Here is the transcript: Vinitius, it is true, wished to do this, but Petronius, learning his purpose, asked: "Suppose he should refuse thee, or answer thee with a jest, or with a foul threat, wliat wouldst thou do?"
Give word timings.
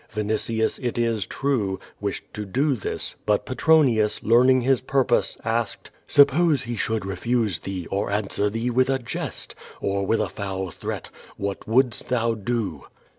Vinitius, 0.11 0.79
it 0.83 0.97
is 0.97 1.27
true, 1.27 1.79
wished 1.99 2.23
to 2.33 2.43
do 2.43 2.75
this, 2.75 3.15
but 3.27 3.45
Petronius, 3.45 4.23
learning 4.23 4.61
his 4.61 4.81
purpose, 4.81 5.37
asked: 5.45 5.91
"Suppose 6.07 6.63
he 6.63 6.75
should 6.75 7.05
refuse 7.05 7.59
thee, 7.59 7.85
or 7.91 8.09
answer 8.09 8.49
thee 8.49 8.71
with 8.71 8.89
a 8.89 8.97
jest, 8.97 9.53
or 9.79 10.03
with 10.03 10.19
a 10.19 10.27
foul 10.27 10.71
threat, 10.71 11.11
wliat 11.39 11.67
wouldst 11.67 12.09
thou 12.09 12.33
do?" 12.33 12.85